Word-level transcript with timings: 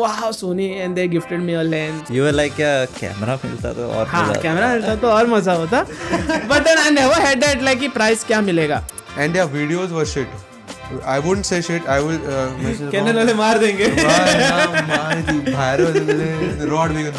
wow 0.00 0.30
Sony 0.30 0.68
and 0.84 0.96
they 0.96 1.06
gifted 1.08 1.40
me 1.40 1.54
a 1.54 1.62
lens 1.62 2.10
You 2.10 2.22
were 2.22 2.32
like 2.32 2.56
क्या 2.56 2.84
camera 2.98 3.38
मिलता 3.44 3.72
तो 3.72 3.90
और 3.92 4.06
हाँ। 4.06 4.34
कैमरा 4.42 4.72
मिलता 4.72 4.96
तो 5.02 5.10
और 5.10 5.26
मज़ा 5.26 5.54
होता 5.62 5.84
but 6.48 6.64
then 6.64 6.78
I 6.78 6.90
never 6.90 7.20
had 7.26 7.42
that 7.42 7.62
like 7.68 7.78
कि 7.80 7.88
प्राइस 7.98 8.24
क्या 8.24 8.40
मिलेगा 8.40 8.82
And 9.16 9.34
yeah, 9.34 9.46
videos 9.46 9.90
were 9.90 10.06
shit. 10.06 10.28
I 11.04 11.18
wouldn't 11.18 11.44
say 11.44 11.60
shit. 11.60 11.86
I 11.86 12.00
will. 12.00 12.20
Uh, 12.24 12.90
Canon 12.92 13.16
वाले 13.16 13.34
मार 13.34 13.58
देंगे 13.58 13.88
rod 16.70 16.94
being 16.94 17.12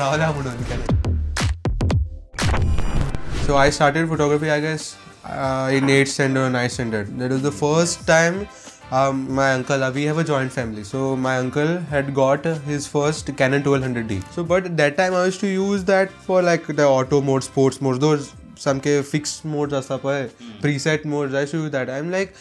So 3.46 3.58
I 3.58 3.70
started 3.70 4.08
photography, 4.08 4.50
I 4.50 4.60
guess, 4.60 4.96
uh, 5.26 5.70
in 5.72 5.86
8th 5.86 6.08
standard 6.08 6.48
or 6.48 6.50
9th 6.50 6.72
standard. 6.72 7.18
That 7.20 7.32
was 7.32 7.42
the 7.42 7.52
first 7.52 8.08
time 8.08 8.48
um, 8.94 9.34
my 9.34 9.54
uncle, 9.54 9.84
uh, 9.84 9.92
we 9.92 10.04
have 10.04 10.20
a 10.20 10.24
joint 10.24 10.52
family. 10.52 10.84
So 10.84 11.16
my 11.16 11.38
uncle 11.38 11.78
had 11.94 12.14
got 12.14 12.46
his 12.72 12.88
first 12.88 13.36
Canon 13.38 13.64
1200D. 13.64 14.32
So 14.32 14.44
but 14.44 14.78
that 14.78 14.98
time 14.98 15.16
I 15.16 15.26
used 15.26 15.40
to 15.42 15.48
use 15.48 15.84
that 15.86 16.12
for 16.12 16.42
like 16.42 16.68
the 16.68 16.88
auto 16.88 17.22
mode, 17.22 17.44
sports 17.44 17.82
mode, 17.82 18.02
those 18.02 18.34
some 18.56 18.80
के 18.80 19.04
fixed 19.04 19.46
modes 19.46 19.74
or 19.74 20.12
eh? 20.12 20.28
hmm. 20.28 20.52
preset 20.66 21.06
modes 21.06 21.34
I 21.34 21.42
used 21.42 21.54
to 21.54 21.64
use 21.64 21.72
that. 21.72 21.90
I'm 21.90 22.12
like 22.12 22.36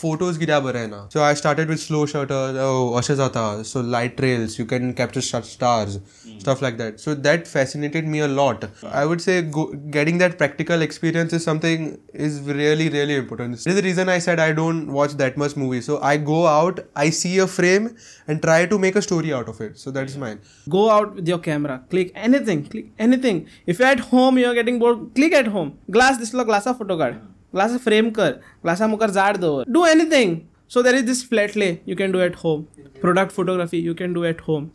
photos 0.00 0.38
की 0.38 0.46
क्या 0.46 0.58
बरं 0.60 0.80
है 0.80 0.86
ना 0.90 1.08
so 1.12 1.22
I 1.22 1.34
started 1.38 1.68
with 1.68 1.80
slow 1.80 2.04
shutter 2.12 2.36
oh, 2.66 2.98
असे 2.98 3.16
जाता 3.16 3.42
so 3.70 3.82
light 3.94 4.16
trails 4.20 4.58
you 4.58 4.64
can 4.64 4.94
capture 5.00 5.20
st- 5.26 5.44
stars 5.44 5.98
stuff 6.38 6.62
like 6.62 6.78
that 6.78 6.98
so 7.00 7.14
that 7.26 7.46
fascinated 7.46 8.08
me 8.14 8.20
a 8.20 8.28
lot 8.28 8.64
I 8.90 9.04
would 9.04 9.20
say 9.20 9.42
go, 9.42 9.66
getting 9.96 10.18
that 10.18 10.38
practical 10.38 10.80
experience 10.80 11.34
is 11.34 11.44
something 11.44 11.98
is 12.14 12.40
really 12.40 12.88
really 12.88 13.16
important 13.16 13.56
this 13.56 13.66
is 13.66 13.74
the 13.74 13.82
reason 13.82 14.08
I 14.08 14.18
said 14.18 14.40
I 14.40 14.52
don't 14.52 14.92
watch 14.92 15.18
that 15.24 15.36
much 15.36 15.56
movies 15.56 15.84
so 15.84 16.00
I 16.00 16.16
go 16.16 16.46
out 16.46 16.80
I 16.94 17.10
see 17.10 17.36
a 17.38 17.46
frame 17.46 17.94
and 18.26 18.42
try 18.42 18.64
to 18.64 18.78
make 18.78 18.96
a 18.96 19.02
story 19.02 19.32
out 19.34 19.48
of 19.54 19.60
it 19.60 19.78
so 19.78 19.90
that 19.90 20.08
is 20.08 20.16
mine 20.16 20.40
go 20.70 20.90
out 20.90 21.16
with 21.16 21.28
your 21.28 21.38
camera 21.38 21.82
click 21.90 22.12
anything 22.14 22.64
click 22.64 22.92
anything 22.98 23.46
if 23.66 23.78
you're 23.78 23.88
at 23.88 24.00
home 24.00 24.38
you're 24.38 24.54
getting 24.54 24.78
bored 24.78 25.08
click 25.14 25.40
at 25.44 25.56
home 25.58 25.72
glass 25.90 26.18
दिसलो 26.18 26.44
ग्लासा 26.44 26.72
photo 26.72 26.96
काढ 27.53 27.67
glass 27.67 27.81
frame 27.83 28.09
कर 28.09 28.31
ग्लासा 28.63 28.87
मुखार 28.87 29.09
झाड 29.09 29.37
दवर 29.37 29.63
do 29.67 29.85
anything 29.85 30.35
so 30.69 30.81
there 30.81 30.95
is 30.95 31.05
this 31.05 31.27
flat lay 31.29 31.75
you 31.87 31.95
can 31.95 32.11
do 32.11 32.19
at 32.19 32.35
home 32.35 32.61
product 33.01 33.31
photography 33.31 33.77
you 33.77 33.93
can 33.93 34.13
do 34.13 34.23
at 34.23 34.41
home 34.47 34.67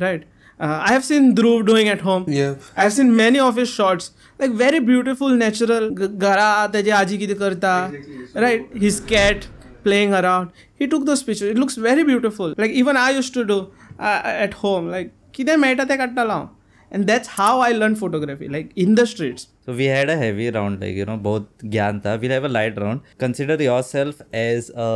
right 0.00 0.24
I 0.60 0.92
have 0.92 1.00
seen 1.00 1.30
Dhruv 1.34 1.60
doing 1.60 1.88
at 1.88 2.02
home 2.02 2.22
yeah. 2.22 2.54
I 2.76 2.82
have 2.82 2.88
seen 2.88 3.10
many 3.10 3.38
of 3.38 3.58
his 3.58 3.68
shorts 3.68 4.10
like 4.40 4.52
very 4.52 4.78
beautiful 4.78 5.38
natural 5.38 5.88
घरा 6.06 6.66
तेजे 6.74 6.90
आजी 6.90 7.16
कितें 7.16 7.36
करता 7.36 7.90
right 8.34 8.76
his 8.80 9.00
cat 9.10 9.44
playing 9.84 10.14
around. 10.14 10.50
He 10.76 10.86
took 10.86 11.04
those 11.06 11.22
pictures. 11.22 11.50
It 11.50 11.58
looks 11.58 11.76
very 11.76 12.04
beautiful. 12.04 12.54
Like 12.58 12.70
even 12.70 12.96
i 12.96 13.10
used 13.10 13.34
to 13.34 13.44
do 13.44 13.58
uh, 13.98 14.22
at 14.24 14.54
home. 14.54 14.90
Like 14.90 15.14
कितें 15.34 15.56
मेळटा 15.56 15.84
तें 15.88 15.96
काडटालो 15.96 16.32
हांव 16.32 16.46
and 16.91 17.07
that's 17.09 17.29
how 17.35 17.51
i 17.67 17.71
learned 17.75 17.97
photography 17.99 18.47
like 18.55 18.71
in 18.85 18.95
the 19.01 19.05
streets 19.11 19.49
So 19.67 19.73
we 19.75 19.85
had 19.89 20.09
a 20.13 20.15
heavy 20.19 20.47
round, 20.55 20.81
like 20.83 20.97
you 20.99 21.03
know, 21.09 21.13
both 21.25 21.43
ज्ञान 21.73 21.99
था. 22.05 22.13
We'll 22.21 22.31
have 22.35 22.45
a 22.47 22.49
light 22.53 22.79
round. 22.83 23.05
Consider 23.23 23.55
yourself 23.65 24.17
as 24.39 24.65
a 24.85 24.87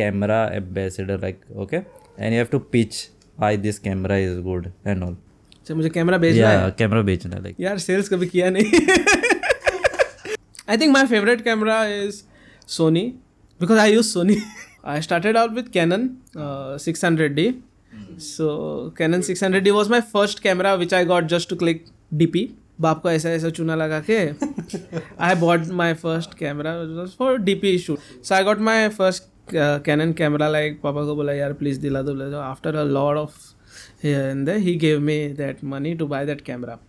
camera 0.00 0.38
ambassador, 0.56 1.18
like 1.24 1.44
okay, 1.64 1.80
and 2.18 2.34
you 2.36 2.40
have 2.42 2.50
to 2.54 2.60
pitch 2.76 2.98
why 3.44 3.50
this 3.66 3.78
camera 3.84 4.16
is 4.24 4.40
good 4.48 4.66
and 4.92 5.06
all. 5.08 5.14
अच्छा 5.60 5.74
मुझे 5.74 5.90
camera 5.98 6.18
भेजना 6.24 6.50
Yeah, 6.50 6.64
है 6.64 6.74
camera 6.80 7.04
बेचना 7.10 7.40
like. 7.44 7.60
यार 7.60 7.78
sales 7.86 8.08
कभी 8.08 8.26
किया 8.34 8.50
नहीं 8.56 8.80
I 10.68 10.76
think 10.78 10.92
my 10.92 11.06
favourite 11.14 11.44
camera 11.44 11.78
is 12.02 12.22
Sony 12.78 13.04
because 13.60 13.78
I 13.78 13.94
use 13.94 14.04
Sony 14.06 14.36
I 14.94 15.00
started 15.08 15.36
out 15.36 15.54
with 15.60 15.70
Canon 15.78 16.08
six 16.88 17.04
hundred 17.04 17.34
D 17.34 17.48
so 18.19 18.93
Canon 18.97 19.21
six 19.21 19.43
hundred 19.43 19.63
D 19.63 19.71
was 19.71 19.89
my 19.89 20.01
first 20.13 20.39
camera 20.39 20.73
which 20.73 20.93
I 20.93 21.05
got 21.05 21.25
just 21.25 21.49
to 21.49 21.55
click 21.55 21.85
D 22.13 22.25
P 22.25 22.49
बाप 22.81 23.03
का 23.03 23.13
ऐसा 23.13 23.29
ऐसा 23.29 23.49
चूना 23.49 23.75
लगा 23.75 23.99
के 24.09 24.19
I 25.19 25.35
bought 25.35 25.67
my 25.71 25.93
first 25.93 26.33
camera 26.33 26.75
for 27.17 27.37
D 27.37 27.55
P 27.55 27.77
shoot 27.77 28.23
so 28.23 28.35
I 28.35 28.43
got 28.43 28.59
my 28.59 28.87
first 28.89 29.23
Canon 29.53 30.13
camera 30.13 30.47
like 30.47 30.81
पापा 30.81 31.05
को 31.05 31.15
बोला 31.15 31.33
यार 31.33 31.53
प्लीज़ 31.53 31.79
दिला 31.79 32.01
दो 32.01 32.37
after 32.37 32.75
a 32.75 32.83
lot 32.83 33.19
of 33.19 34.05
in 34.05 34.45
then 34.45 34.79
gave 34.79 34.99
me 34.99 35.27
that 35.37 35.63
money 35.63 35.93
to 35.95 36.07
buy 36.07 36.25
buy 36.25 36.41
camera 36.41 36.75
camera. 36.75 36.79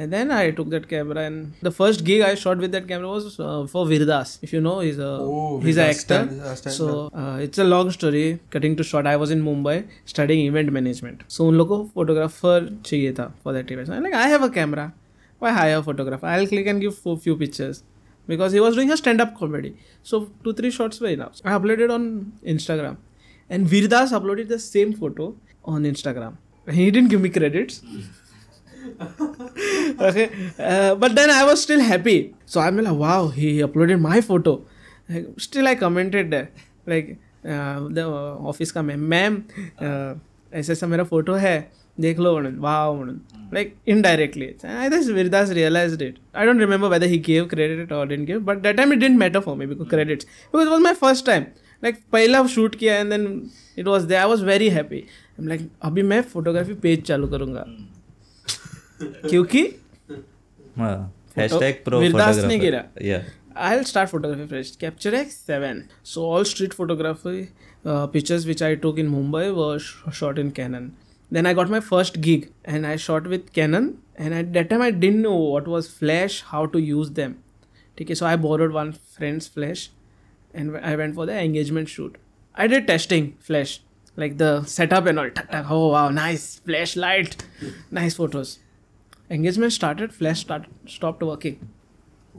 and 0.00 0.12
then 0.14 0.30
i 0.36 0.50
took 0.56 0.68
that 0.72 0.86
camera 0.88 1.22
and 1.28 1.54
the 1.66 1.70
first 1.76 2.02
gig 2.08 2.22
i 2.24 2.34
shot 2.40 2.58
with 2.64 2.72
that 2.76 2.86
camera 2.88 3.08
was 3.12 3.38
uh, 3.40 3.66
for 3.74 3.84
virdas 3.92 4.32
if 4.46 4.52
you 4.56 4.60
know 4.66 4.74
he's 4.80 4.98
a 4.98 5.12
Oh, 5.20 5.60
he's 5.60 5.78
an 5.78 5.84
Virdas 5.84 5.90
actor 5.94 6.02
stand- 6.02 6.42
uh, 6.50 6.54
stand- 6.60 6.76
so 6.80 6.88
uh, 7.22 7.38
it's 7.46 7.62
a 7.64 7.66
long 7.74 7.90
story 7.98 8.24
cutting 8.56 8.76
to 8.80 8.86
short 8.90 9.06
i 9.12 9.16
was 9.22 9.30
in 9.36 9.42
mumbai 9.48 9.76
studying 10.14 10.42
event 10.50 10.72
management 10.78 11.24
so 11.36 11.46
उन 11.52 11.56
लोगों 11.62 11.78
को 11.82 11.90
photographer 12.00 12.56
चाहिए 12.90 13.12
था 13.20 13.28
for 13.42 13.54
that 13.58 13.72
event 13.76 13.94
I'm 13.98 14.04
like 14.08 14.18
i 14.24 14.28
have 14.34 14.46
a 14.48 14.50
camera 14.58 14.86
why 15.44 15.52
hire 15.60 15.78
a 15.78 15.82
photographer 15.90 16.26
i'll 16.34 16.46
click 16.54 16.66
and 16.74 16.80
give 16.86 16.98
few, 17.06 17.16
few 17.28 17.36
pictures 17.44 17.82
because 18.34 18.52
he 18.58 18.60
was 18.66 18.76
doing 18.80 18.92
a 18.92 18.96
stand-up 19.02 19.34
comedy 19.40 19.72
so 20.10 20.20
two 20.44 20.52
three 20.60 20.70
shots 20.78 21.00
were 21.06 21.12
enough 21.16 21.40
i 21.48 21.56
uploaded 21.58 21.90
on 21.96 22.06
instagram 22.54 22.96
and 23.56 23.68
virdas 23.74 24.14
uploaded 24.20 24.48
the 24.54 24.58
same 24.68 24.92
photo 25.02 25.26
on 25.74 25.84
instagram 25.92 26.32
he 26.78 26.86
didn't 26.94 27.10
give 27.16 27.20
me 27.26 27.30
credits 27.38 27.82
okay 30.07 30.29
uh, 30.59 30.95
but 30.95 31.15
then 31.15 31.29
i 31.29 31.43
was 31.43 31.61
still 31.61 31.81
happy. 31.81 32.33
So 32.45 32.59
i'm 32.59 32.77
like 32.77 32.95
wow 32.95 33.27
he 33.29 33.59
uploaded 33.59 33.99
my 34.01 34.21
photo. 34.21 34.61
Like, 35.09 35.27
still 35.37 35.67
i 35.67 35.75
commented 35.75 36.31
there. 36.31 36.49
Like 36.85 37.17
uh, 37.45 37.87
the 37.89 38.05
office 38.51 38.71
का 38.71 38.81
ma'am 38.81 38.99
ma'am 39.09 39.41
ऐसा 40.51 40.71
ऐसा 40.73 40.87
मेरा 40.87 41.03
photo 41.03 41.33
है 41.35 41.55
देख 41.97 42.19
लो 42.19 42.33
म्हणून 42.33 42.57
वाव 42.59 42.95
म्हणून 42.95 43.17
like 43.53 43.73
indirectly 43.87 44.47
I 44.63 44.89
this 44.89 45.09
विरदास 45.09 45.51
realise 45.51 46.01
it 46.01 46.15
I 46.33 46.45
don't 46.45 46.59
remember 46.59 46.87
whether 46.87 47.05
he 47.07 47.17
gave 47.27 47.45
credit 47.51 47.91
और 47.93 48.07
didn't 48.07 48.25
give 48.27 48.39
but 48.45 48.61
that 48.61 48.77
time 48.77 48.93
it 48.93 48.99
didn't 48.99 49.17
matter 49.19 49.39
for 49.39 49.55
me 49.57 49.65
because 49.65 49.89
credits 49.89 50.25
because 50.25 50.69
was 50.69 50.81
my 50.83 50.93
first 51.01 51.25
time 51.25 51.43
like 51.83 51.99
पहला 52.11 52.45
shoot 52.47 52.75
किया 52.75 52.95
and 52.99 53.09
then 53.09 53.25
it 53.77 53.87
was 53.87 54.05
they 54.07 54.15
I 54.15 54.27
was 54.27 54.45
very 54.45 54.69
happy 54.69 55.03
like 55.39 55.69
अभी 55.81 56.01
मैं 56.03 56.21
photography 56.33 56.73
page 56.83 57.03
चालू 57.03 57.27
करूँगा 57.27 57.65
क्योंकि 59.29 59.63
I 63.57 63.83
start 63.83 64.09
photography 64.09 64.45
fresh 64.47 64.75
capture 64.81 65.15
है 65.15 65.23
seven 65.25 65.81
so 66.05 66.25
all 66.27 66.43
street 66.43 66.73
photography 66.73 67.41
pictures 67.85 68.45
which 68.45 68.63
I 68.63 68.75
took 68.77 68.99
in 68.99 69.07
Mumbai 69.07 69.47
व 69.49 69.77
shot 70.11 70.39
in 70.39 70.49
Canon 70.51 70.91
then 71.31 71.47
I 71.47 71.53
got 71.53 71.69
my 71.69 71.79
first 71.79 72.17
gig 72.19 72.45
and 72.67 72.85
I 72.85 72.97
shot 72.99 73.27
with 73.27 73.49
Canon 73.55 73.93
and 74.19 74.33
I 74.33 74.43
that 74.43 74.69
time 74.69 74.81
I 74.81 74.91
didn't 74.91 75.15
know 75.17 75.31
what 75.31 75.67
was 75.67 75.89
flash 75.89 76.41
how 76.45 76.65
to 76.65 76.79
use 76.79 77.11
them 77.11 77.35
ठीक 77.97 78.09
है 78.09 78.15
so 78.15 78.25
I 78.25 78.35
borrowed 78.37 78.73
one 78.73 78.91
friend's 79.15 79.49
flash 79.53 79.89
and 80.55 80.75
I 80.75 80.95
went 80.95 81.15
for 81.15 81.27
the 81.27 81.29
engagement 81.29 81.87
shoot 81.87 82.17
I 82.55 82.67
did 82.67 82.87
testing 82.87 83.29
flash 83.47 83.79
like 84.17 84.37
the 84.37 84.63
setup 84.67 85.07
and 85.07 85.19
all 85.19 85.29
टक 85.29 85.47
टक 85.51 85.65
हो 85.65 85.87
wow 85.91 86.09
nice 86.09 86.45
flash 86.65 86.97
light 86.97 87.35
nice 87.93 88.15
photos 88.17 88.57
Engagement 89.31 89.71
started, 89.71 90.13
flash 90.13 90.39
started, 90.41 90.71
stopped 90.93 91.21
working. 91.23 91.55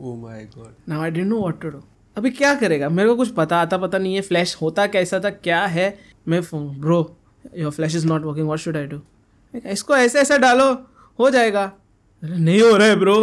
oh 0.06 0.14
my 0.24 0.40
god. 0.54 0.72
Now 0.88 1.00
I 1.02 1.10
didn't 1.10 1.26
know 1.26 1.38
what 1.40 1.60
to 1.60 1.68
do 1.68 1.82
अभी 2.16 2.30
क्या 2.30 2.54
करेगा? 2.54 2.88
मेरे 2.88 3.08
को 3.08 3.14
कुछ 3.16 3.30
पता 3.34 3.60
आता 3.60 3.78
पता 3.78 3.98
नहीं 3.98 4.14
है 4.14 4.20
फ्लैश 4.22 4.54
होता 4.62 4.86
कैसा 4.86 5.20
था 5.24 5.30
क्या 5.30 5.64
है? 5.66 5.86
मैं 6.28 6.40
bro 6.80 6.98
your 7.56 7.72
flash 7.72 7.96
is 7.96 8.06
not 8.06 8.24
working 8.24 8.46
what 8.46 8.58
should 8.58 8.76
I 8.76 8.86
do 8.86 9.00
इसको 9.54 9.96
ऐसे 9.96 10.20
ऐसा 10.20 10.36
डालो 10.36 10.72
हो 11.18 11.30
जाएगा। 11.30 11.64
अरे 12.22 12.36
नहीं 12.36 12.60
हो 12.62 12.76
रहा 12.76 12.88
है 12.88 12.96
ब्रो 12.96 13.16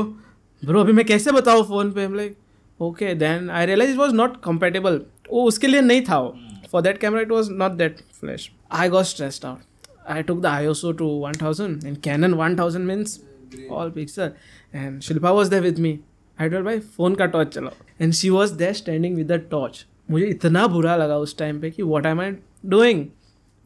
ब्रो 0.63 0.81
अभी 0.81 0.93
मैं 0.93 1.05
कैसे 1.05 1.31
बताऊँ 1.31 1.63
फ़ोन 1.67 1.91
पे? 1.91 2.05
हम 2.05 2.15
like 2.15 2.37
okay 2.79 3.13
then 3.15 3.49
I 3.49 3.65
realize 3.65 3.91
it 3.91 3.97
was 3.97 4.15
not 4.15 4.41
compatible 4.43 5.01
वो 5.31 5.43
उसके 5.47 5.67
लिए 5.67 5.81
नहीं 5.81 6.01
था 6.09 6.19
वो। 6.19 6.35
For 6.71 6.81
that 6.81 6.97
camera 6.97 7.21
it 7.21 7.31
was 7.31 7.51
not 7.51 7.71
that 7.71 8.01
flash 8.19 8.51
I 8.71 8.89
got 8.89 9.05
stressed 9.05 9.45
out 9.45 9.67
I 10.11 10.21
to 10.27 10.33
the 10.41 10.49
ISO 10.49 10.91
and 10.91 11.97
1000 11.97 12.33
one 12.33 12.55
thousand 12.57 12.91
1000 12.91 13.28
all 13.71 13.89
picture 13.91 14.31
and 14.73 14.99
Shilpa 15.01 15.31
was 15.31 15.49
there 15.49 15.61
with 15.61 15.79
me 15.79 15.97
I 16.37 16.49
dot 16.49 16.63
भाई 16.65 16.79
phone 16.79 17.15
का 17.15 17.25
torch 17.27 17.53
चलाओ 17.53 17.73
and 18.01 18.13
she 18.13 18.29
was 18.29 18.53
there 18.55 18.73
standing 18.73 19.15
with 19.15 19.31
the 19.31 19.41
torch 19.51 19.85
मुझे 20.11 20.25
इतना 20.25 20.65
बुरा 20.67 20.95
लगा 20.95 21.17
उस 21.17 21.37
time 21.37 21.59
पे 21.61 21.71
कि 21.71 21.83
what 21.83 22.05
I 22.05 22.13
my 22.13 22.31
doing 22.65 23.05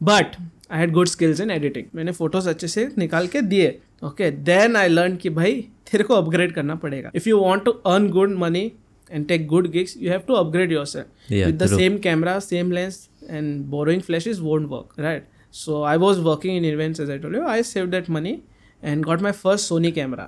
but 0.00 0.36
I 0.70 0.80
had 0.80 0.92
good 0.92 1.08
skills 1.08 1.40
in 1.40 1.50
editing 1.50 1.86
मैंने 1.94 2.12
फ़ोटोज़ 2.12 2.48
अच्छे 2.48 2.68
से 2.68 2.88
निकाल 2.98 3.26
के 3.26 3.40
दिए. 3.42 3.78
ओके 4.04 4.30
देन 4.30 4.76
आई 4.76 4.88
लर्न 4.88 5.16
कि 5.16 5.30
भाई 5.30 5.60
तेरे 5.90 6.04
को 6.04 6.14
अपग्रेड 6.14 6.52
करना 6.54 6.74
पड़ेगा. 6.74 7.10
If 7.14 7.28
you 7.28 7.38
want 7.38 7.64
to 7.64 7.70
earn 7.70 8.08
good 8.10 8.34
money 8.38 8.70
and 9.10 9.26
take 9.28 9.46
good 9.46 9.70
gigs 9.70 9.96
you 9.98 10.10
have 10.10 10.20
to 10.28 10.34
upgrade 10.34 10.72
yourself 10.86 11.30
with 11.30 11.62
the 11.62 11.66
same 11.68 11.98
camera 11.98 12.38
same 12.40 12.72
lens 12.72 13.08
and 13.30 13.64
borrowing 13.66 14.02
flash 14.02 14.26
is 14.28 14.40
won't 14.40 14.66
work 14.70 15.00
right 15.00 15.28
so 15.54 15.82
I 15.84 15.96
was 15.96 16.20
working 16.20 16.56
in 16.56 16.64
events 16.64 17.00
as 17.00 17.10
I 17.10 17.18
told 17.18 17.36
you 17.36 17.46
I 17.48 17.62
save 17.62 17.86
that 17.86 18.10
money 18.10 18.38
and 18.92 19.08
got 19.10 19.26
my 19.26 19.32
first 19.40 19.72
sony 19.72 19.94
camera 19.98 20.26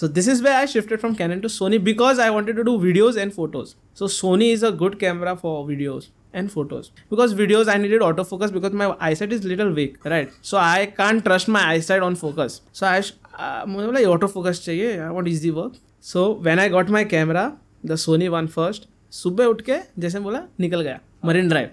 so 0.00 0.08
this 0.18 0.32
is 0.34 0.42
where 0.46 0.58
i 0.62 0.64
shifted 0.74 1.04
from 1.04 1.14
canon 1.20 1.44
to 1.46 1.52
sony 1.58 1.82
because 1.92 2.24
i 2.26 2.30
wanted 2.38 2.60
to 2.62 2.66
do 2.70 2.74
videos 2.88 3.20
and 3.24 3.38
photos 3.38 3.76
so 4.00 4.10
sony 4.18 4.50
is 4.58 4.66
a 4.70 4.72
good 4.82 4.98
camera 5.04 5.36
for 5.44 5.54
videos 5.70 6.10
and 6.40 6.50
photos 6.52 6.90
because 7.10 7.34
videos 7.34 7.68
I 7.68 7.76
needed 7.78 8.00
autofocus 8.00 8.52
because 8.52 8.72
my 8.72 8.86
eyesight 9.00 9.32
is 9.32 9.44
little 9.44 9.72
weak 9.72 10.04
right 10.04 10.30
so 10.40 10.58
I 10.58 10.86
can't 10.86 11.24
trust 11.24 11.48
my 11.48 11.64
eyesight 11.72 12.02
on 12.02 12.16
focus 12.16 12.60
so 12.72 12.86
I 12.86 13.00
uh, 13.00 13.66
मुझे 13.66 13.86
बोला 13.86 14.00
autofocus 14.12 14.62
चाहिए 14.66 14.96
I 15.08 15.10
want 15.16 15.28
easy 15.28 15.50
work 15.58 15.74
so 16.12 16.24
when 16.48 16.58
I 16.58 16.68
got 16.76 16.88
my 16.96 17.04
camera 17.04 17.44
the 17.84 18.00
Sony 18.06 18.30
one 18.38 18.50
first 18.58 18.88
सुबह 19.12 19.44
उठ 19.44 19.60
के 19.62 19.76
जैसे 20.00 20.20
बोला 20.26 20.38
निकल 20.60 20.80
गया 20.82 21.00
मरीन 21.24 21.48
ड्राइव 21.48 21.70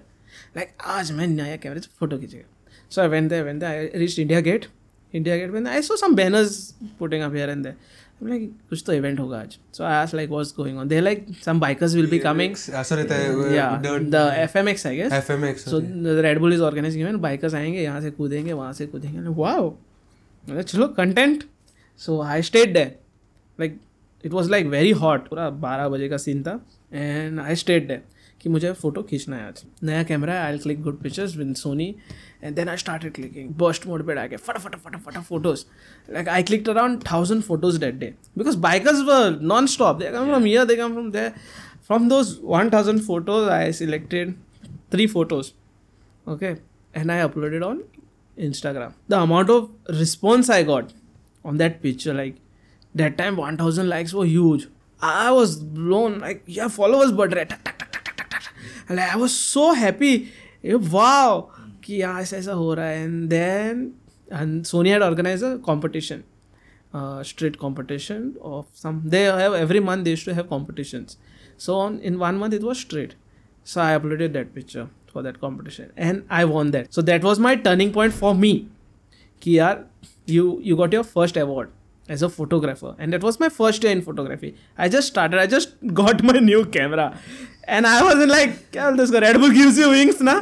लाइक 0.56 0.72
आज 0.95 1.12
मैं 1.19 1.27
नया 1.27 1.56
कैमरे 1.65 1.80
से 1.80 1.89
फ़ोटो 2.00 2.18
खींचेगा 2.19 2.89
so 2.92 3.01
I 3.01 3.07
went 3.07 3.30
there 3.30 3.44
went 3.44 3.63
I 3.63 3.86
reach 4.01 4.18
India 4.19 4.39
Gate 4.48 4.65
India 5.14 5.38
Gate 5.38 5.52
में 5.52 5.66
I 5.66 5.82
saw 5.82 5.96
some 5.98 6.16
banners 6.16 6.58
putting 7.00 7.24
up 7.24 7.34
here 7.36 7.50
and 7.50 7.64
there 7.64 8.30
like 8.30 8.52
कुछ 8.70 8.84
तो 8.86 8.94
इवेंट 8.94 9.20
होगा 9.20 9.40
आज. 9.40 9.58
So 9.74 9.84
I 9.84 9.94
ask 9.94 10.16
like 10.16 10.30
what's 10.30 10.54
going 10.58 10.78
on 10.78 10.88
they 10.88 11.00
like 11.02 11.26
some 11.46 11.60
bikers 11.60 11.94
will 11.96 12.08
be 12.10 12.20
coming 12.20 12.56
ऐसा 12.72 12.96
रहता 12.96 13.16
है 13.16 13.56
या 13.56 13.70
the 13.82 14.34
FMX 14.38 14.86
I 14.88 14.96
guess 14.98 15.14
FMX 15.14 15.70
so 15.70 15.80
Red 16.22 16.40
Bull 16.40 16.54
is 16.54 16.62
organizing 16.62 17.04
event 17.04 17.20
bikers 17.22 17.54
आएँगे 17.54 17.82
यहाँ 17.82 18.02
से 18.02 18.12
कूदेंगे 18.12 18.54
वहाँ 18.54 18.74
से 18.74 18.88
कूदेंगे। 18.88 19.20
वाओ 19.20 19.70
मतलब 19.70 20.62
चलो 20.62 20.88
content 20.88 21.44
so 22.02 22.22
I 22.22 22.42
stayed 22.42 22.74
day 22.74 22.84
like 23.60 23.80
it 24.24 24.32
was 24.32 24.50
like 24.52 24.66
very 24.68 24.92
hot 24.92 25.28
पूरा 25.30 25.50
बारह 25.50 25.90
बजे 25.90 26.10
का 26.10 26.18
सीन 26.18 26.44
था। 26.44 26.60
एंड 26.94 27.39
आई 27.39 27.56
स्टेट 27.56 27.88
डे 27.88 28.00
कि 28.41 28.50
मुझे 28.50 28.71
फ़ोटो 28.74 29.01
खींचना 29.03 29.36
है 29.36 29.47
आज। 29.47 29.63
नया 29.83 30.03
कैमरा 30.03 30.33
है 30.33 30.41
I 30.41 30.57
click 30.57 30.81
good 30.83 31.01
pictures 31.01 31.36
with 31.38 31.56
Sony 31.56 31.94
and 32.44 32.56
then 32.56 32.69
I 32.69 32.77
started 32.77 33.13
clicking 33.13 33.50
burst 33.59 33.88
mode 33.88 34.06
पे 34.07 34.15
डाके 34.15 34.38
फटा 34.38 34.59
फटा 34.59 34.77
फटा 34.86 34.97
फटा 34.97 35.21
photos 35.21 35.65
like 36.13 36.30
I 36.30 36.44
click 36.44 36.69
around 36.69 37.01
thousand 37.12 37.41
photos 37.44 37.80
that 37.80 37.95
day 37.95 38.13
because 38.38 38.57
bikers 38.68 39.01
were 39.07 39.39
non 39.53 39.68
stop 39.77 40.00
they 40.00 40.12
come 40.12 40.25
from 40.25 40.45
here 40.45 40.65
they 40.65 40.75
come 40.75 40.94
from 40.94 41.12
there 41.12 41.33
from 41.88 42.09
those 42.09 42.38
one 42.44 42.69
thousand 42.74 43.01
photos 43.01 43.50
I 43.50 43.71
selected 43.74 44.36
three 44.89 45.07
photos. 45.07 45.53
Okay? 46.27 46.57
And 46.94 47.12
i 47.12 47.19
uploaded 47.19 47.65
on 47.65 47.83
instagram. 48.38 48.94
The 49.07 49.19
amount 49.19 49.50
of 49.50 49.69
response 49.89 50.50
i 50.50 50.63
got 50.63 50.94
on 51.45 51.57
that 51.57 51.81
picture, 51.81 52.13
like, 52.13 52.36
that 52.95 53.18
time 53.18 53.38
1000 53.38 53.88
likes 53.88 54.13
were 54.13 54.25
huge 54.25 54.68
i 55.00 55.31
was 55.31 55.56
blown 55.56 56.19
like 56.21 56.43
yeah 56.47 56.69
followers 56.69 57.12
but 57.12 57.35
red 57.35 57.50
tuck, 57.50 57.65
tuck, 57.65 57.79
tuck, 57.79 57.93
tuck, 57.93 58.05
tuck, 58.05 58.17
tuck, 58.17 58.31
tuck. 58.31 58.55
and 58.88 58.99
like, 58.99 59.12
i 59.15 59.17
was 59.17 59.35
so 59.35 59.73
happy 59.73 60.15
ये 60.65 60.75
wow 60.91 61.50
कि 61.85 61.94
यहाँ 61.94 62.21
ऐसा 62.23 62.37
ऐसा 62.37 62.53
हो 62.53 62.73
रहा 62.75 62.87
है 62.87 63.03
and 63.03 63.29
then 63.29 63.93
and 64.31 64.65
Sony 64.65 64.91
had 64.91 65.03
organized 65.03 65.44
a 65.44 65.59
competition, 65.59 66.25
uh, 66.93 67.23
street 67.23 67.59
competition 67.59 68.37
of 68.41 68.67
some. 68.73 69.03
They 69.05 69.23
have 69.25 69.55
every 69.55 69.81
month 69.81 70.05
they 70.05 70.11
used 70.11 70.25
to 70.25 70.35
have 70.35 70.49
competitions. 70.49 71.17
So 71.56 71.76
on 71.76 71.99
in 72.00 72.19
one 72.19 72.38
month 72.38 72.55
it 72.55 72.62
was 72.62 72.79
street. 72.79 73.15
So 73.65 73.81
I 73.81 73.99
uploaded 73.99 74.32
that 74.32 74.55
picture 74.55 74.88
for 75.12 75.23
that 75.23 75.41
competition 75.41 75.93
and 75.97 76.25
I 76.31 76.44
won 76.44 76.71
that. 76.73 76.93
So 76.93 77.03
that 77.03 77.23
was 77.23 77.38
my 77.38 77.55
turning 77.56 77.93
point 77.93 78.15
for 78.15 78.35
me. 78.35 78.53
कि 79.43 79.59
यार 79.59 79.85
you 80.35 80.61
you 80.62 80.76
got 80.76 80.93
your 80.93 81.05
first 81.05 81.37
award 81.37 81.71
As 82.16 82.24
a 82.24 82.30
photographer 82.30 82.96
and 82.98 83.14
that 83.14 83.24
was 83.28 83.40
my 83.40 83.50
first 83.50 83.84
year 83.84 83.92
in 83.92 84.02
photography. 84.02 84.56
I 84.78 84.90
just 84.90 85.08
started. 85.08 85.40
I 85.40 85.48
just 85.48 85.76
got 85.94 86.24
my 86.24 86.40
new 86.40 86.66
camera 86.66 87.08
and 87.68 87.88
I 87.88 88.02
was 88.08 88.26
like 88.32 88.56
क्या 88.72 88.90
बोलते 88.90 89.02
हैं 89.02 89.08
उसको 89.10 89.22
Red 89.26 89.40
Bull 89.44 89.54
gives 89.60 89.78
you 89.82 89.90
wings 89.92 90.22
ना 90.30 90.34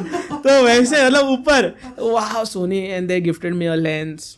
तो 0.45 0.63
वैसे 0.65 1.05
मतलब 1.05 1.29
ऊपर 1.35 1.73
wow 2.13 2.45
Sony 2.53 2.81
and 2.97 3.13
they 3.13 3.19
gifted 3.27 3.59
me 3.61 3.69
a 3.73 3.75
lens 3.75 4.31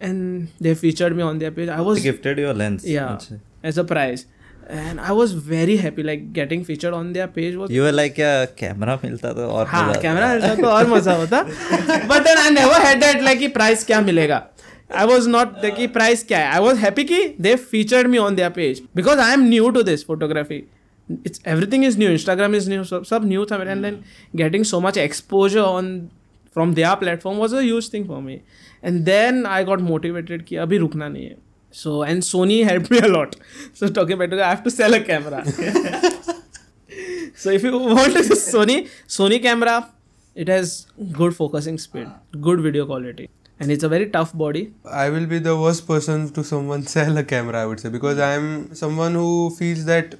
and 0.00 0.48
they 0.60 0.74
featured 0.84 1.16
me 1.16 1.22
on 1.22 1.38
their 1.38 1.50
page. 1.50 1.68
I 1.68 1.80
was 1.80 2.02
gifted 2.10 2.38
your 2.38 2.54
lens 2.62 2.86
yeah 2.94 3.16
अच्छा. 3.16 3.40
as 3.64 3.78
a 3.78 3.84
prize 3.84 4.26
and 4.68 5.00
I 5.00 5.12
was 5.12 5.32
very 5.48 5.76
happy 5.76 6.02
like 6.02 6.32
getting 6.32 6.64
featured 6.64 6.94
on 6.94 7.12
their 7.12 7.28
page 7.28 7.56
was 7.62 7.70
you 7.70 7.82
were 7.82 7.92
like 7.92 8.14
क्या 8.14 8.44
camera 8.60 8.98
मिलता 9.04 9.32
तो 9.32 9.48
और 9.48 9.66
हाँ. 9.66 9.94
Camera 10.02 10.32
मिलता 10.34 10.54
तो 10.54 10.68
और 10.68 10.88
मज़ा 10.88 11.14
होता 11.16 11.42
but 12.12 12.28
I 12.36 12.50
never 12.50 12.86
had 12.86 13.00
that 13.00 13.22
like 13.22 13.38
कि 13.38 13.48
प्राइस 13.56 13.84
क्या 13.86 14.00
मिलेगा 14.00 14.46
I 14.90 15.06
was 15.06 15.26
not 15.26 15.62
the 15.62 15.70
key 15.70 15.88
price 15.88 16.22
kya. 16.22 16.50
I 16.52 16.60
was 16.60 16.78
happy 16.78 17.04
ki 17.04 17.36
they 17.38 17.56
featured 17.56 18.08
me 18.10 18.18
on 18.18 18.36
their 18.36 18.50
page 18.50 18.82
because 18.94 19.18
I 19.18 19.32
am 19.32 19.48
new 19.48 19.72
to 19.72 19.82
this 19.82 20.02
photography. 20.02 20.68
It's 21.24 21.40
everything 21.44 21.82
is 21.82 21.96
new. 21.96 22.10
Instagram 22.10 22.54
is 22.54 22.68
new. 22.68 22.84
Sub, 22.84 23.06
sub 23.06 23.24
new 23.24 23.46
tha 23.46 23.60
and 23.60 23.84
then 23.84 24.04
getting 24.36 24.64
so 24.64 24.80
much 24.80 24.96
exposure 24.96 25.64
on 25.64 26.10
from 26.50 26.74
their 26.74 26.96
platform 26.96 27.38
was 27.38 27.52
a 27.52 27.62
huge 27.64 27.88
thing 27.88 28.04
for 28.06 28.20
me. 28.22 28.42
And 28.82 29.06
then 29.06 29.46
I 29.46 29.64
got 29.64 29.80
motivated 29.80 30.46
ki 30.46 30.56
abhi 30.66 30.80
rukna 30.84 31.10
nahi 31.16 31.28
hai. 31.30 31.36
So 31.70 32.02
and 32.02 32.22
Sony 32.22 32.64
helped 32.64 32.90
me 32.90 32.98
a 32.98 33.08
lot. 33.08 33.36
So 33.74 33.88
talking 33.88 34.20
about 34.20 34.38
I 34.38 34.50
have 34.50 34.62
to 34.64 34.70
sell 34.70 34.94
a 34.94 35.00
camera. 35.00 35.44
so 37.34 37.50
if 37.50 37.62
you 37.62 37.72
want 37.78 38.14
Sony 38.14 38.88
Sony 39.08 39.42
camera, 39.42 39.90
it 40.34 40.48
has 40.48 40.86
good 41.12 41.34
focusing 41.34 41.78
speed, 41.78 42.08
good 42.40 42.60
video 42.60 42.86
quality 42.86 43.30
and 43.60 43.70
it's 43.70 43.84
a 43.84 43.88
very 43.88 44.08
tough 44.10 44.32
body. 44.36 44.72
I 44.84 45.10
will 45.10 45.26
be 45.26 45.38
the 45.38 45.56
worst 45.56 45.86
person 45.86 46.30
to 46.32 46.44
someone 46.44 46.86
sell 46.96 47.16
a 47.18 47.24
camera, 47.24 47.62
I 47.62 47.66
would 47.66 47.80
say, 47.80 47.88
because 47.88 48.18
I 48.18 48.32
am 48.34 48.74
someone 48.74 49.14
who 49.14 49.50
feels 49.50 49.84
that 49.86 50.14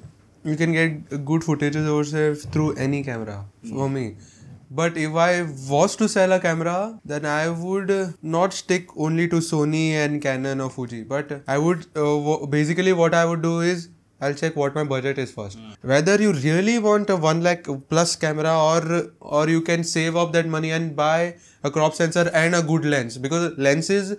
you 0.44 0.56
can 0.56 0.72
get 0.72 1.24
good 1.24 1.42
footages 1.42 1.86
yourself 1.86 2.38
through 2.52 2.74
any 2.74 3.02
camera 3.02 3.44
for 3.68 3.88
me. 3.88 4.16
But 4.70 4.96
if 4.96 5.14
I 5.14 5.42
was 5.70 5.94
to 5.96 6.08
sell 6.08 6.32
a 6.32 6.40
camera, 6.40 6.98
then 7.04 7.24
I 7.24 7.48
would 7.48 8.14
not 8.22 8.52
stick 8.52 8.88
only 8.96 9.28
to 9.28 9.36
Sony 9.36 9.90
and 9.92 10.20
Canon 10.20 10.60
or 10.60 10.68
Fuji. 10.68 11.04
But 11.04 11.42
I 11.46 11.58
would 11.58 11.86
uh, 11.96 12.46
basically 12.46 12.92
what 12.92 13.14
I 13.14 13.24
would 13.24 13.40
do 13.40 13.60
is 13.60 13.88
I'll 14.20 14.34
check 14.34 14.56
what 14.56 14.74
my 14.74 14.84
budget 14.84 15.18
is 15.18 15.32
first. 15.32 15.58
Whether 15.82 16.20
you 16.20 16.32
really 16.32 16.78
want 16.78 17.10
a 17.10 17.16
one 17.16 17.42
lakh 17.42 17.66
plus 17.88 18.16
camera 18.16 18.54
or 18.56 19.10
or 19.20 19.48
you 19.48 19.60
can 19.60 19.84
save 19.84 20.16
up 20.16 20.32
that 20.32 20.46
money 20.46 20.70
and 20.70 20.94
buy 20.96 21.36
a 21.62 21.70
crop 21.70 21.94
sensor 21.94 22.30
and 22.32 22.54
a 22.54 22.62
good 22.62 22.84
lens 22.84 23.18
because 23.18 23.58
lenses 23.58 24.16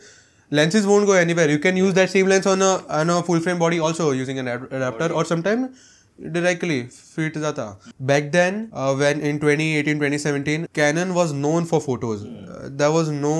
lenses 0.52 0.86
won't 0.86 1.06
go 1.08 1.14
anywhere. 1.14 1.50
You 1.50 1.60
can 1.60 1.78
use 1.78 1.94
that 1.96 2.10
same 2.10 2.28
lens 2.28 2.46
on 2.46 2.62
a 2.62 2.72
on 3.02 3.10
a 3.10 3.24
full 3.24 3.40
frame 3.40 3.58
body 3.58 3.80
also 3.80 4.12
using 4.12 4.38
an 4.40 4.48
ad- 4.48 4.68
adapter 4.72 5.12
or 5.14 5.26
sometimes 5.26 5.92
directly 6.38 6.84
fit 6.84 7.34
jata. 7.34 7.78
Back 8.00 8.32
then 8.32 8.70
uh, 8.74 8.94
when 8.96 9.22
in 9.22 9.40
2018 9.40 9.96
2017 9.96 10.68
canon 10.74 11.14
was 11.14 11.34
known 11.34 11.66
for 11.66 11.82
photos. 11.82 12.24
Uh, 12.26 12.70
there 12.72 12.92
was 12.92 13.10
no 13.10 13.36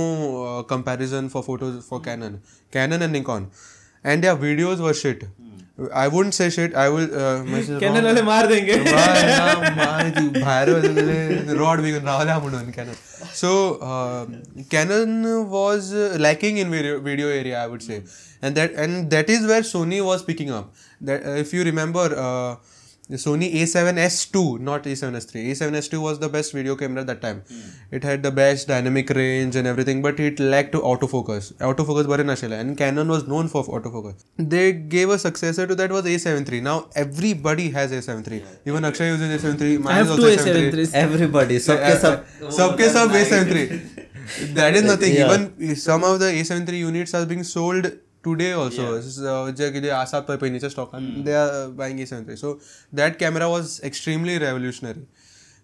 uh, 0.46 0.64
comparison 0.64 1.30
for 1.30 1.44
photos 1.44 1.86
for 1.88 2.00
canon. 2.00 2.42
Canon 2.72 3.02
and 3.02 3.14
nikon. 3.14 3.52
And 4.04 4.24
their 4.24 4.36
videos 4.36 4.80
were 4.80 4.94
shit 4.94 5.24
i 5.99 6.07
wouldn't 6.15 6.35
say 6.37 6.47
shit 6.55 6.75
i 6.81 6.87
will 6.95 7.07
uh, 7.21 7.43
message 7.53 7.79
Canon 7.83 7.95
wrong. 7.95 8.05
वाले 8.05 8.23
मार 8.23 8.47
देंगे. 8.47 8.75
Rod 11.59 11.81
भी 11.81 11.93
रावल्या 11.99 12.39
म्हणून 12.39 12.71
Canon 12.71 12.93
so 13.37 13.53
Canon 14.73 15.25
was 15.51 15.93
lacking 16.27 16.59
in 16.59 16.69
video 16.75 17.29
area 17.29 17.61
I 17.61 17.69
would 17.69 17.81
say 17.81 18.03
and 18.49 18.59
that 18.59 18.77
and 18.83 19.15
that 19.15 19.31
is 19.33 19.43
where 19.49 19.65
sony 19.71 19.97
was 20.05 20.23
picking 20.29 20.51
up 20.59 20.69
that 21.09 21.25
uh, 21.31 21.33
if 21.41 21.51
you 21.57 21.65
remember 21.67 22.05
uh, 22.27 22.53
the 23.13 23.19
sony 23.23 23.47
a7s2 23.61 24.41
not 24.67 24.85
a7s3 24.91 25.41
a7s2 25.53 26.01
was 26.01 26.19
the 26.25 26.29
best 26.35 26.53
video 26.53 26.77
camera 26.83 27.01
at 27.01 27.09
that 27.09 27.21
time 27.21 27.39
it 27.91 28.05
had 28.09 28.23
the 28.27 28.31
best 28.31 28.69
dynamic 28.69 29.11
range 29.19 29.57
and 29.61 29.67
everything 29.71 30.03
but 30.05 30.21
it 30.27 30.43
lacked 30.53 30.77
autofocus 30.91 31.49
autofocus 31.71 32.11
bare 32.13 32.27
nashela 32.31 32.61
and 32.65 32.77
canon 32.83 33.09
was 33.15 33.27
known 33.33 33.49
for 33.55 33.65
autofocus 33.79 34.25
they 34.55 34.67
gave 34.97 35.15
a 35.17 35.19
successor 35.25 35.67
to 35.67 35.75
that 35.81 35.91
was 35.97 36.05
a7 36.05 36.53
III. 36.53 36.61
now 36.61 36.77
everybody 36.95 37.71
has 37.79 37.97
a7 37.99 38.31
III. 38.31 38.45
even 38.67 38.85
akshay 38.91 39.09
uses 39.09 39.43
a7 39.43 39.61
III. 39.61 39.75
I 39.75 39.79
mine 39.79 39.95
have 39.95 40.11
is 40.11 40.17
two 40.17 40.29
also 40.29 40.45
A7 40.45 40.73
III. 40.75 40.85
A7 40.85 40.95
everybody 41.07 41.59
सबके 41.67 41.97
सब 42.05 42.49
सबके 42.61 42.93
सब 42.99 43.19
A7 43.23 43.57
III. 43.57 44.07
That 44.55 44.77
is 44.77 44.85
nothing. 44.85 45.15
Yeah. 45.15 45.27
Even 45.27 45.77
some 45.77 46.05
of 46.05 46.21
the 46.21 46.27
A7 46.27 46.69
III 46.69 46.79
units 46.79 47.15
are 47.15 47.27
being 47.27 47.43
sold 47.43 47.91
today 48.26 48.52
also 48.54 49.50
जे 49.58 49.72
कितें 49.72 49.90
आसात 49.90 50.22
पळय 50.22 50.38
पयलींच्या 50.38 50.70
स्टॉकान 50.70 51.10
they 51.24 51.34
are 51.34 51.68
buying 51.78 52.36
so. 52.36 52.54
That 52.94 53.18
camera 53.20 53.48
was 53.48 53.80
extremely 53.86 54.38
revolutionary 54.40 55.04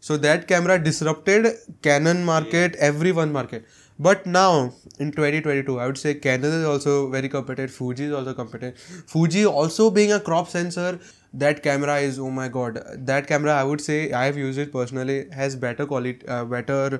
so 0.03 0.17
that 0.17 0.45
camera 0.47 0.75
disrupted 0.87 1.47
Canon 1.83 2.23
market 2.25 2.75
every 2.83 3.11
one 3.11 3.29
market 3.31 3.65
but 3.99 4.27
now 4.27 4.67
in 5.01 5.09
twenty 5.09 5.39
twenty 5.39 5.61
two 5.61 5.77
I 5.77 5.85
would 5.87 5.97
say 5.97 6.13
Canon 6.13 6.59
is 6.59 6.65
also 6.65 6.93
very 7.09 7.27
competed 7.29 7.69
Fuji 7.69 8.05
is 8.05 8.13
also 8.13 8.71
Fuji 9.27 9.43
also 9.43 9.89
being 9.97 10.11
a 10.11 10.17
crop 10.25 10.47
sensor 10.49 10.97
that 11.43 11.59
camera 11.63 11.97
is 11.99 12.19
oh 12.19 12.29
my 12.37 12.49
god 12.49 12.77
that 13.09 13.25
camera 13.27 13.57
I 13.57 13.65
would 13.65 13.79
say 13.81 13.97
I 14.09 14.25
have 14.25 14.39
use 14.39 14.59
it 14.61 14.71
personally 14.71 15.21
has 15.33 15.57
better 15.57 15.85
quality 15.85 16.25
better 16.49 16.97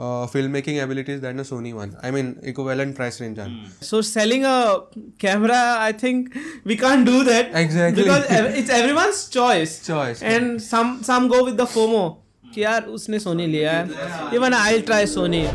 film 0.00 0.50
making 0.50 0.78
abilities 0.78 1.20
that 1.20 1.36
no 1.36 1.42
Sony 1.42 1.72
one 1.72 1.92
I 2.04 2.10
mean 2.10 2.34
equivalent 2.44 2.96
price 2.96 3.20
range 3.20 3.38
on 3.38 3.66
so 3.82 4.02
selling 4.02 4.44
a 4.44 4.74
camera 5.20 5.60
I 5.74 5.92
think 5.92 6.30
we 6.66 6.76
can 6.76 7.04
do 7.04 7.22
that 7.24 7.52
exactly 7.56 8.04
because 8.04 8.24
it's 8.58 9.28
choice 9.30 9.84
choice 9.84 10.22
and 10.22 10.60
some 10.60 11.28
go 11.28 11.44
with 11.44 11.54
the 11.54 11.64
FOMO 11.64 12.20
कि 12.54 12.64
यार 12.64 12.82
उसने 12.82 13.18
Sony 13.18 13.46
लिया 13.46 13.72
है। 13.72 13.90
Even 14.34 14.54
I 14.54 14.80
try 14.80 15.06
Soni 15.06 15.46